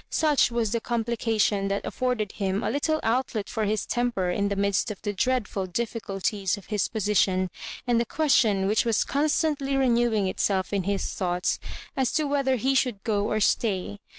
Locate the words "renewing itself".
9.77-10.73